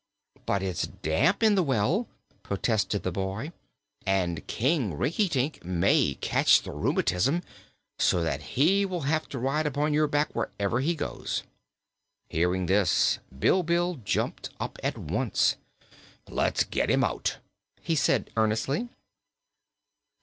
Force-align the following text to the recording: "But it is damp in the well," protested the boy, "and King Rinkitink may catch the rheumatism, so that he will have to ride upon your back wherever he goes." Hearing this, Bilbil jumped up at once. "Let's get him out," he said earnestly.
"But 0.47 0.63
it 0.63 0.65
is 0.81 0.87
damp 1.03 1.43
in 1.43 1.53
the 1.53 1.61
well," 1.61 2.07
protested 2.41 3.03
the 3.03 3.11
boy, 3.11 3.51
"and 4.03 4.47
King 4.47 4.97
Rinkitink 4.97 5.63
may 5.63 6.15
catch 6.21 6.63
the 6.63 6.71
rheumatism, 6.71 7.43
so 7.99 8.23
that 8.23 8.41
he 8.57 8.83
will 8.83 9.01
have 9.01 9.29
to 9.29 9.37
ride 9.37 9.67
upon 9.67 9.93
your 9.93 10.07
back 10.07 10.33
wherever 10.33 10.79
he 10.79 10.95
goes." 10.95 11.43
Hearing 12.29 12.65
this, 12.65 13.19
Bilbil 13.31 14.01
jumped 14.03 14.49
up 14.59 14.79
at 14.81 14.97
once. 14.97 15.57
"Let's 16.27 16.63
get 16.63 16.89
him 16.89 17.03
out," 17.03 17.37
he 17.79 17.93
said 17.95 18.31
earnestly. 18.35 18.89